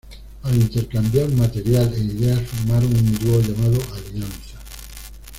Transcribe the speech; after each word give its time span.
Al 0.41 0.55
intercambiar 0.57 1.29
material 1.33 1.93
e 1.95 1.99
ideas 1.99 2.41
formaron 2.49 2.91
un 2.91 3.19
dúo 3.19 3.39
llamado 3.39 3.77
Alianza. 3.93 4.57